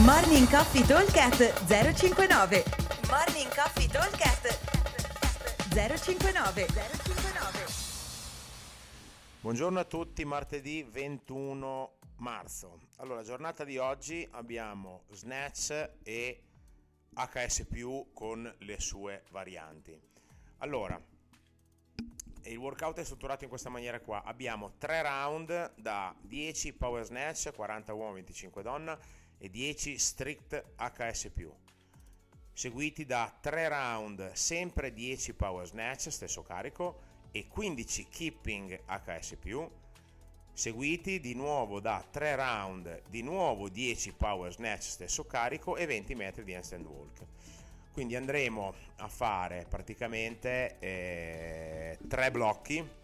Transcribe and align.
Morning 0.00 0.48
Coffee 0.48 0.86
Talkcast 0.86 1.66
059 1.66 2.64
Morning 3.10 3.54
Coffee 3.54 3.86
Talkcast 3.86 4.58
059 5.68 6.66
059 6.66 7.66
Buongiorno 9.42 9.78
a 9.78 9.84
tutti, 9.84 10.24
martedì 10.24 10.82
21 10.82 11.98
marzo. 12.16 12.80
Allora, 12.96 13.22
giornata 13.22 13.64
di 13.64 13.76
oggi 13.76 14.26
abbiamo 14.32 15.02
Snatch 15.10 15.90
e 16.02 16.42
HS 17.12 17.66
con 18.14 18.50
le 18.60 18.80
sue 18.80 19.24
varianti. 19.30 20.00
Allora, 20.58 20.98
il 22.44 22.56
workout 22.56 22.98
è 22.98 23.04
strutturato 23.04 23.44
in 23.44 23.50
questa 23.50 23.68
maniera 23.68 24.00
qua. 24.00 24.22
Abbiamo 24.24 24.72
3 24.78 25.02
round 25.02 25.74
da 25.76 26.14
10 26.18 26.72
power 26.72 27.04
snatch, 27.04 27.52
40 27.54 27.92
uomo, 27.92 28.14
25 28.14 28.62
donna 28.62 28.98
e 29.42 29.50
10 29.50 29.98
strict 29.98 30.64
HS+. 30.76 31.30
Seguiti 32.52 33.04
da 33.04 33.36
3 33.40 33.68
round, 33.68 34.32
sempre 34.34 34.92
10 34.92 35.34
power 35.34 35.66
snatch, 35.66 36.10
stesso 36.10 36.42
carico, 36.42 37.00
e 37.32 37.48
15 37.48 38.06
keeping 38.08 38.80
HS+, 38.86 39.36
seguiti 40.52 41.18
di 41.18 41.34
nuovo 41.34 41.80
da 41.80 42.06
3 42.08 42.36
round, 42.36 43.02
di 43.08 43.22
nuovo 43.22 43.68
10 43.68 44.12
power 44.12 44.52
snatch, 44.52 44.82
stesso 44.84 45.24
carico, 45.24 45.76
e 45.76 45.86
20 45.86 46.14
metri 46.14 46.44
di 46.44 46.54
handstand 46.54 46.86
walk. 46.86 47.26
Quindi 47.92 48.14
andremo 48.14 48.72
a 48.98 49.08
fare 49.08 49.66
praticamente 49.68 50.76
eh, 50.78 51.98
tre 52.08 52.30
blocchi 52.30 53.00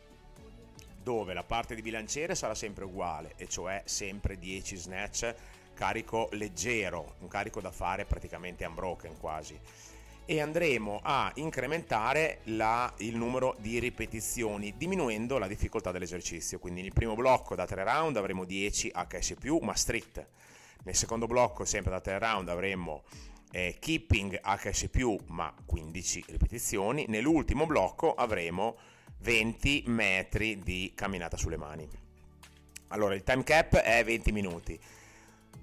dove 1.02 1.34
la 1.34 1.42
parte 1.42 1.74
di 1.74 1.82
bilanciere 1.82 2.36
sarà 2.36 2.54
sempre 2.54 2.84
uguale, 2.84 3.32
e 3.36 3.48
cioè 3.48 3.82
sempre 3.86 4.38
10 4.38 4.76
snatch 4.76 5.34
carico 5.78 6.28
leggero, 6.32 7.14
un 7.20 7.28
carico 7.28 7.60
da 7.60 7.70
fare 7.70 8.04
praticamente 8.04 8.64
unbroken 8.64 9.16
quasi. 9.16 9.56
E 10.24 10.40
andremo 10.40 10.98
a 11.00 11.30
incrementare 11.36 12.40
la, 12.46 12.92
il 12.98 13.16
numero 13.16 13.54
di 13.60 13.78
ripetizioni 13.78 14.74
diminuendo 14.76 15.38
la 15.38 15.46
difficoltà 15.46 15.92
dell'esercizio. 15.92 16.58
Quindi 16.58 16.82
nel 16.82 16.92
primo 16.92 17.14
blocco 17.14 17.54
da 17.54 17.64
3 17.64 17.84
round 17.84 18.16
avremo 18.16 18.44
10 18.44 18.90
HS, 18.92 19.34
ma 19.60 19.74
strict. 19.74 20.26
Nel 20.82 20.96
secondo 20.96 21.28
blocco, 21.28 21.64
sempre 21.64 21.92
da 21.92 22.00
3 22.00 22.18
round, 22.18 22.48
avremo 22.48 23.04
eh, 23.52 23.76
keeping 23.78 24.40
HS, 24.40 24.88
ma 25.28 25.54
15 25.64 26.24
ripetizioni. 26.26 27.04
Nell'ultimo 27.06 27.66
blocco 27.66 28.14
avremo 28.14 28.76
20 29.20 29.84
metri 29.86 30.58
di 30.58 30.92
camminata 30.96 31.36
sulle 31.36 31.56
mani. 31.56 31.88
Allora, 32.88 33.14
il 33.14 33.22
time 33.22 33.44
cap 33.44 33.76
è 33.76 34.02
20 34.02 34.32
minuti. 34.32 34.80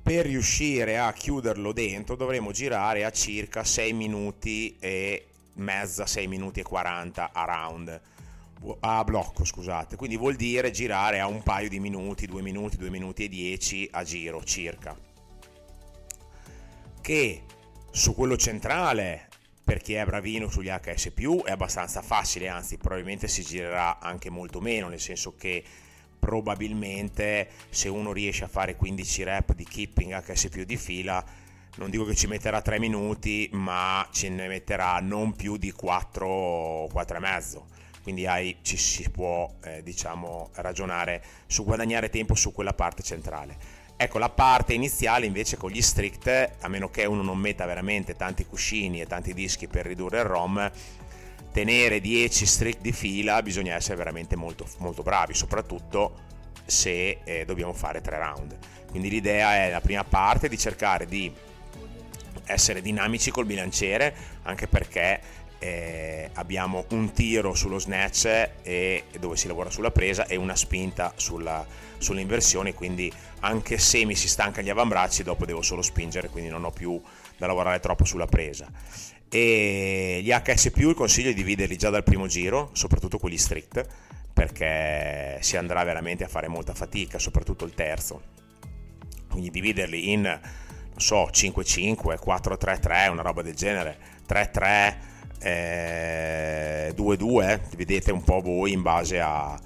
Per 0.01 0.25
riuscire 0.25 0.97
a 0.99 1.11
chiuderlo 1.13 1.71
dentro 1.73 2.15
dovremo 2.15 2.51
girare 2.51 3.05
a 3.05 3.11
circa 3.11 3.63
6 3.63 3.93
minuti 3.93 4.75
e 4.79 5.27
mezza, 5.55 6.05
6 6.05 6.27
minuti 6.27 6.59
e 6.59 6.63
40 6.63 7.31
a 7.33 7.45
round. 7.45 8.01
A 8.79 9.03
blocco 9.03 9.43
scusate. 9.43 9.95
Quindi 9.95 10.17
vuol 10.17 10.35
dire 10.35 10.71
girare 10.71 11.19
a 11.19 11.27
un 11.27 11.43
paio 11.43 11.69
di 11.69 11.79
minuti 11.79 12.25
2 12.25 12.41
minuti 12.41 12.77
2 12.77 12.89
minuti 12.89 13.25
e 13.25 13.29
10 13.29 13.89
a 13.91 14.03
giro 14.03 14.43
circa. 14.43 14.97
Che 17.01 17.43
su 17.91 18.13
quello 18.13 18.35
centrale, 18.35 19.29
per 19.63 19.81
chi 19.81 19.93
è 19.93 20.03
bravino 20.05 20.49
sugli 20.49 20.69
HS, 20.69 21.13
è 21.45 21.51
abbastanza 21.51 22.01
facile, 22.01 22.47
anzi, 22.47 22.77
probabilmente 22.77 23.27
si 23.27 23.43
girerà 23.43 23.99
anche 23.99 24.29
molto 24.29 24.59
meno, 24.59 24.89
nel 24.89 24.99
senso 24.99 25.35
che 25.35 25.63
probabilmente 26.25 27.49
se 27.69 27.87
uno 27.87 28.11
riesce 28.11 28.45
a 28.45 28.47
fare 28.47 28.75
15 28.75 29.23
rep 29.23 29.53
di 29.53 29.63
keeping 29.63 30.19
HS 30.19 30.63
di 30.63 30.75
fila, 30.75 31.23
non 31.75 31.91
dico 31.91 32.03
che 32.03 32.15
ci 32.15 32.25
metterà 32.25 32.63
3 32.63 32.79
minuti, 32.79 33.47
ma 33.53 34.07
ce 34.11 34.29
ne 34.29 34.47
metterà 34.47 34.99
non 35.01 35.35
più 35.35 35.57
di 35.57 35.71
4, 35.71 36.89
4 36.91 37.17
e 37.17 37.19
mezzo. 37.19 37.67
Quindi 38.01 38.25
hai, 38.25 38.57
ci 38.63 38.75
si 38.75 39.07
può 39.11 39.53
eh, 39.63 39.83
diciamo 39.83 40.49
ragionare 40.53 41.23
su 41.45 41.63
guadagnare 41.63 42.09
tempo 42.09 42.33
su 42.33 42.51
quella 42.53 42.73
parte 42.73 43.03
centrale. 43.03 43.83
Ecco, 43.95 44.17
la 44.17 44.29
parte 44.29 44.73
iniziale 44.73 45.27
invece 45.27 45.57
con 45.57 45.69
gli 45.69 45.81
strict, 45.81 46.27
a 46.59 46.67
meno 46.67 46.89
che 46.89 47.05
uno 47.05 47.21
non 47.21 47.37
metta 47.37 47.65
veramente 47.65 48.15
tanti 48.15 48.45
cuscini 48.45 48.99
e 48.99 49.05
tanti 49.05 49.33
dischi 49.33 49.67
per 49.67 49.85
ridurre 49.85 50.19
il 50.19 50.25
ROM, 50.25 50.71
tenere 51.55 52.01
10 52.01 52.45
strict 52.45 52.81
di 52.81 52.91
fila 52.91 53.41
bisogna 53.41 53.75
essere 53.75 53.95
veramente 53.95 54.35
molto, 54.35 54.67
molto 54.79 55.03
bravi, 55.03 55.33
soprattutto 55.33 56.23
se 56.65 57.19
eh, 57.23 57.45
dobbiamo 57.45 57.71
fare 57.71 58.01
tre 58.01 58.17
round. 58.17 58.57
Quindi 58.89 59.09
l'idea 59.09 59.55
è 59.55 59.71
la 59.71 59.79
prima 59.79 60.03
parte 60.03 60.49
di 60.49 60.57
cercare 60.57 61.05
di 61.05 61.31
essere 62.43 62.81
dinamici 62.81 63.31
col 63.31 63.45
bilanciere, 63.45 64.13
anche 64.43 64.67
perché 64.67 65.21
eh, 65.59 66.29
abbiamo 66.33 66.87
un 66.89 67.13
tiro 67.13 67.55
sullo 67.55 67.79
snatch 67.79 68.25
e, 68.61 69.05
dove 69.17 69.37
si 69.37 69.47
lavora 69.47 69.69
sulla 69.69 69.91
presa 69.91 70.25
e 70.25 70.35
una 70.35 70.57
spinta 70.57 71.13
sulla, 71.15 71.65
sull'inversione, 71.97 72.73
quindi 72.73 73.09
anche 73.39 73.77
se 73.77 74.03
mi 74.03 74.15
si 74.15 74.27
stancano 74.27 74.67
gli 74.67 74.71
avambracci 74.71 75.23
dopo 75.23 75.45
devo 75.45 75.61
solo 75.61 75.81
spingere, 75.81 76.27
quindi 76.27 76.49
non 76.49 76.65
ho 76.65 76.71
più 76.71 77.01
da 77.37 77.47
lavorare 77.47 77.79
troppo 77.79 78.03
sulla 78.03 78.27
presa. 78.27 78.69
E 79.29 80.19
gli 80.23 80.29
HS 80.29 80.71
il 80.75 80.93
consiglio 80.93 81.29
è 81.29 81.33
di 81.33 81.41
dividerli 81.41 81.77
già 81.77 81.89
dal 81.89 82.03
primo 82.03 82.27
giro, 82.27 82.69
soprattutto 82.73 83.17
quelli 83.17 83.37
strict, 83.37 83.85
perché 84.33 85.37
si 85.41 85.57
andrà 85.57 85.83
veramente 85.83 86.23
a 86.23 86.27
fare 86.27 86.47
molta 86.47 86.73
fatica, 86.73 87.19
soprattutto 87.19 87.65
il 87.65 87.73
terzo. 87.73 88.21
Quindi 89.29 89.49
dividerli 89.49 90.11
in, 90.11 90.21
non 90.21 90.41
so, 90.95 91.29
5-5, 91.31 92.17
4-3-3, 92.23 93.09
una 93.09 93.21
roba 93.21 93.41
del 93.41 93.55
genere, 93.55 93.97
3-3, 94.27 94.95
eh, 95.39 96.93
2-2, 96.95 97.61
dividete 97.69 98.11
un 98.11 98.23
po' 98.23 98.41
voi 98.41 98.71
in 98.71 98.81
base 98.81 99.19
a, 99.19 99.59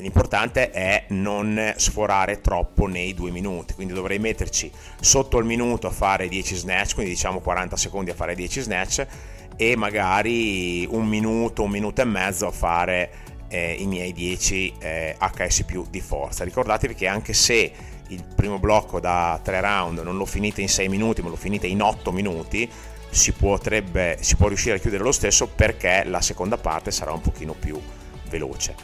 l'importante 0.00 0.70
è 0.70 1.04
non 1.08 1.74
sforare 1.76 2.40
troppo 2.40 2.86
nei 2.86 3.14
due 3.14 3.30
minuti, 3.30 3.74
quindi 3.74 3.92
dovrei 3.92 4.18
metterci 4.18 4.70
sotto 5.00 5.38
il 5.38 5.44
minuto 5.44 5.86
a 5.86 5.90
fare 5.90 6.28
10 6.28 6.54
snatch, 6.54 6.94
quindi 6.94 7.12
diciamo 7.12 7.40
40 7.40 7.76
secondi 7.76 8.10
a 8.10 8.14
fare 8.14 8.34
10 8.34 8.60
snatch 8.60 9.06
e 9.56 9.76
magari 9.76 10.86
un 10.90 11.06
minuto, 11.06 11.62
un 11.62 11.70
minuto 11.70 12.02
e 12.02 12.04
mezzo 12.04 12.46
a 12.46 12.50
fare 12.50 13.10
eh, 13.48 13.76
i 13.78 13.86
miei 13.86 14.12
10 14.12 14.74
eh, 14.78 15.16
HS 15.18 15.64
più 15.64 15.86
di 15.88 16.00
forza. 16.00 16.44
Ricordatevi 16.44 16.94
che 16.94 17.06
anche 17.06 17.32
se 17.32 17.72
il 18.08 18.24
primo 18.34 18.58
blocco 18.58 19.00
da 19.00 19.40
3 19.42 19.60
round 19.60 19.98
non 20.00 20.16
lo 20.16 20.26
finite 20.26 20.60
in 20.60 20.68
6 20.68 20.88
minuti, 20.88 21.22
ma 21.22 21.28
lo 21.28 21.36
finite 21.36 21.66
in 21.66 21.82
8 21.82 22.12
minuti, 22.12 22.70
si, 23.08 23.32
potrebbe, 23.32 24.18
si 24.20 24.36
può 24.36 24.48
riuscire 24.48 24.76
a 24.76 24.78
chiudere 24.78 25.02
lo 25.02 25.12
stesso 25.12 25.46
perché 25.46 26.04
la 26.04 26.20
seconda 26.20 26.58
parte 26.58 26.90
sarà 26.90 27.12
un 27.12 27.20
pochino 27.20 27.54
più 27.54 27.80
veloce. 28.28 28.74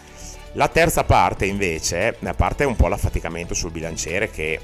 La 0.54 0.68
terza 0.68 1.04
parte 1.04 1.46
invece, 1.46 2.14
a 2.22 2.34
parte 2.34 2.64
un 2.64 2.76
po' 2.76 2.88
l'affaticamento 2.88 3.54
sul 3.54 3.70
bilanciere 3.70 4.28
che 4.28 4.60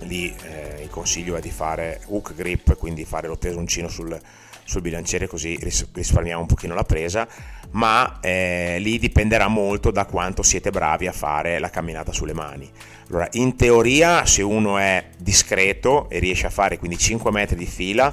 lì 0.00 0.34
eh, 0.42 0.82
il 0.82 0.90
consiglio 0.90 1.34
è 1.34 1.40
di 1.40 1.50
fare 1.50 2.02
hook 2.08 2.34
grip, 2.34 2.76
quindi 2.76 3.06
fare 3.06 3.26
lo 3.26 3.36
pesoncino 3.36 3.88
sul, 3.88 4.20
sul 4.64 4.82
bilanciere 4.82 5.26
così 5.28 5.58
risparmiamo 5.92 6.42
un 6.42 6.46
pochino 6.46 6.74
la 6.74 6.84
presa, 6.84 7.26
ma 7.70 8.18
eh, 8.20 8.76
lì 8.78 8.98
dipenderà 8.98 9.48
molto 9.48 9.90
da 9.90 10.04
quanto 10.04 10.42
siete 10.42 10.70
bravi 10.70 11.06
a 11.06 11.12
fare 11.12 11.58
la 11.58 11.70
camminata 11.70 12.12
sulle 12.12 12.34
mani. 12.34 12.70
Allora, 13.08 13.28
in 13.32 13.56
teoria, 13.56 14.26
se 14.26 14.42
uno 14.42 14.76
è 14.76 15.06
discreto 15.16 16.10
e 16.10 16.18
riesce 16.18 16.48
a 16.48 16.50
fare 16.50 16.76
quindi 16.76 16.98
5 16.98 17.30
metri 17.30 17.56
di 17.56 17.64
fila, 17.64 18.12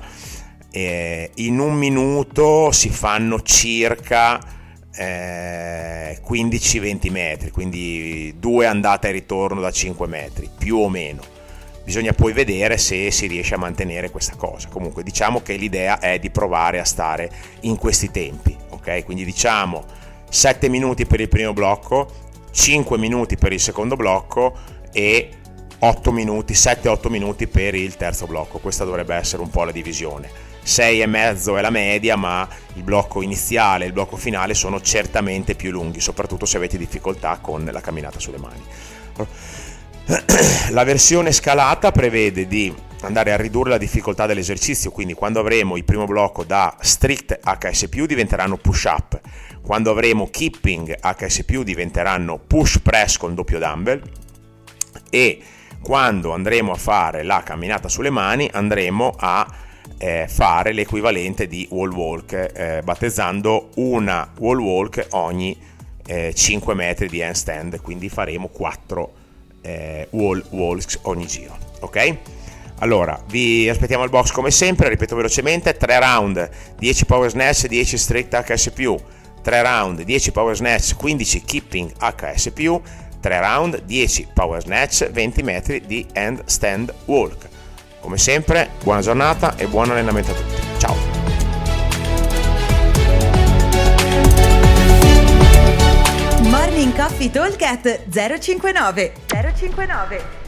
eh, 0.71 1.29
in 1.35 1.59
un 1.59 1.73
minuto 1.73 2.71
si 2.71 2.87
fanno 2.87 3.41
circa 3.41 4.61
eh, 4.95 6.19
15-20 6.25 7.11
metri, 7.11 7.51
quindi 7.51 8.35
due 8.37 8.65
andate 8.65 9.09
e 9.09 9.11
ritorno 9.11 9.61
da 9.61 9.71
5 9.71 10.07
metri, 10.07 10.49
più 10.55 10.77
o 10.77 10.89
meno. 10.89 11.21
Bisogna 11.83 12.13
poi 12.13 12.31
vedere 12.31 12.77
se 12.77 13.11
si 13.11 13.27
riesce 13.27 13.55
a 13.55 13.57
mantenere 13.57 14.09
questa 14.09 14.35
cosa. 14.35 14.69
Comunque 14.69 15.03
diciamo 15.03 15.41
che 15.41 15.55
l'idea 15.55 15.99
è 15.99 16.17
di 16.17 16.29
provare 16.29 16.79
a 16.79 16.85
stare 16.85 17.29
in 17.61 17.77
questi 17.77 18.09
tempi, 18.09 18.55
ok? 18.69 19.03
Quindi 19.03 19.25
diciamo 19.25 19.83
7 20.29 20.69
minuti 20.69 21.05
per 21.05 21.19
il 21.19 21.27
primo 21.27 21.51
blocco, 21.51 22.07
5 22.51 22.97
minuti 22.97 23.35
per 23.35 23.51
il 23.51 23.59
secondo 23.59 23.97
blocco 23.97 24.55
e 24.93 25.29
8 25.79 26.11
minuti, 26.13 26.53
7-8 26.53 27.09
minuti 27.09 27.47
per 27.47 27.75
il 27.75 27.97
terzo 27.97 28.27
blocco. 28.27 28.59
Questa 28.59 28.85
dovrebbe 28.85 29.15
essere 29.15 29.41
un 29.41 29.49
po' 29.49 29.65
la 29.65 29.73
divisione 29.73 30.52
6,5 30.65 31.57
è 31.57 31.61
la 31.61 31.69
media, 31.69 32.15
ma 32.15 32.47
il 32.75 32.83
blocco 32.83 33.21
iniziale 33.21 33.83
e 33.83 33.87
il 33.87 33.93
blocco 33.93 34.15
finale 34.17 34.53
sono 34.53 34.81
certamente 34.81 35.55
più 35.55 35.71
lunghi, 35.71 35.99
soprattutto 35.99 36.45
se 36.45 36.57
avete 36.57 36.77
difficoltà 36.77 37.37
con 37.41 37.67
la 37.71 37.81
camminata 37.81 38.19
sulle 38.19 38.37
mani. 38.37 38.63
La 40.71 40.83
versione 40.83 41.31
scalata 41.31 41.91
prevede 41.91 42.47
di 42.47 42.73
andare 43.01 43.31
a 43.31 43.37
ridurre 43.37 43.71
la 43.71 43.77
difficoltà 43.77 44.25
dell'esercizio, 44.25 44.91
quindi 44.91 45.13
quando 45.13 45.39
avremo 45.39 45.77
il 45.77 45.83
primo 45.83 46.05
blocco 46.05 46.43
da 46.43 46.75
strict 46.79 47.39
HS+, 47.41 47.87
diventeranno 48.05 48.57
push 48.57 48.83
up, 48.85 49.19
quando 49.61 49.91
avremo 49.91 50.29
keeping 50.29 50.97
HS+, 50.99 51.63
diventeranno 51.63 52.37
push 52.37 52.79
press 52.79 53.17
con 53.17 53.33
doppio 53.33 53.59
dumbbell 53.59 54.01
e 55.09 55.41
quando 55.81 56.33
andremo 56.33 56.71
a 56.71 56.77
fare 56.77 57.23
la 57.23 57.41
camminata 57.43 57.87
sulle 57.87 58.09
mani 58.09 58.49
andremo 58.51 59.13
a 59.17 59.45
eh, 60.03 60.25
fare 60.27 60.73
l'equivalente 60.73 61.47
di 61.47 61.65
wall 61.71 61.93
walk, 61.93 62.33
eh, 62.33 62.81
battezzando 62.83 63.69
una 63.75 64.29
wall 64.37 64.59
walk 64.59 65.07
ogni 65.11 65.57
eh, 66.05 66.33
5 66.35 66.73
metri 66.73 67.07
di 67.07 67.23
handstand, 67.23 67.79
quindi 67.81 68.09
faremo 68.09 68.49
4 68.49 69.13
eh, 69.61 70.07
wall 70.09 70.43
walks 70.49 70.99
ogni 71.03 71.25
giro, 71.25 71.57
ok? 71.79 72.17
Allora, 72.79 73.17
vi 73.29 73.69
aspettiamo 73.69 74.03
al 74.03 74.09
box 74.09 74.31
come 74.31 74.51
sempre, 74.51 74.89
ripeto 74.89 75.15
velocemente, 75.15 75.77
3 75.77 75.99
round, 75.99 76.49
10 76.77 77.05
power 77.05 77.29
snatch, 77.29 77.67
10 77.67 77.97
strict 77.97 78.35
HS+, 78.35 78.73
3 79.41 79.61
round, 79.61 80.01
10 80.01 80.31
power 80.33 80.53
snatch, 80.53 80.97
15 80.97 81.43
keeping 81.45 81.89
HS+, 81.99 82.51
3 82.51 83.39
round, 83.39 83.81
10 83.85 84.27
power 84.33 84.61
snatch, 84.61 85.05
20 85.05 85.43
metri 85.43 85.81
di 85.85 86.05
handstand 86.13 86.93
walk. 87.05 87.51
Come 88.03 88.17
sempre, 88.17 88.69
buona 88.83 88.99
giornata 88.99 89.55
e 89.55 89.65
buon 89.65 89.89
allenamento 89.89 90.31
a 90.31 90.33
tutti. 90.33 90.61
Ciao! 90.77 90.95
Morning 96.49 96.93
Coffee 96.93 97.31
Talk 97.31 97.63
059 98.09 99.13
059 99.55 100.42